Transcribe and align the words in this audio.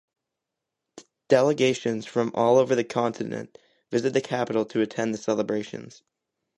Delegations 1.29 2.07
from 2.07 2.31
all 2.33 2.57
over 2.57 2.73
the 2.73 2.83
continent 2.83 3.59
visit 3.91 4.13
the 4.15 4.21
capital 4.21 4.65
to 4.65 4.81
attend 4.81 5.13
the 5.13 5.19
celebrations. 5.19 6.01